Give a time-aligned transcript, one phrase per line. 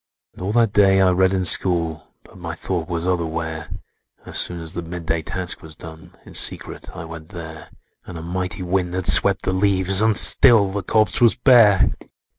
[0.33, 3.69] "And all that day I read in school, But my thought was otherwhere;
[4.25, 7.69] As soon as the midday task was done, In secret I went there:
[8.07, 11.91] And a mighty wind had swept the leaves, And still the corpse was bare!